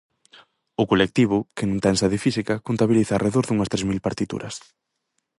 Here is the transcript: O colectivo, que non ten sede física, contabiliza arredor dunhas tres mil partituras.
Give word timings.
O 0.81 0.83
colectivo, 0.91 1.37
que 1.55 1.65
non 1.69 1.81
ten 1.83 1.95
sede 2.01 2.21
física, 2.25 2.55
contabiliza 2.67 3.13
arredor 3.15 3.45
dunhas 3.45 3.69
tres 3.71 3.85
mil 3.89 4.03
partituras. 4.07 4.55